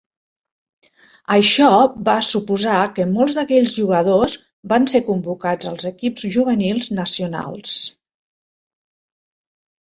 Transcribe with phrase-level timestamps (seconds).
[1.33, 1.65] Això
[2.07, 4.37] va suposar que molts d’aquells jugadors
[4.73, 7.77] van ser convocats als equips juvenils nacionals.